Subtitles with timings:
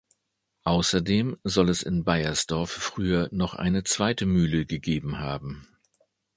[0.63, 5.67] Außerdem soll es in Beiersdorf früher noch eine zweite Mühle gegeben haben.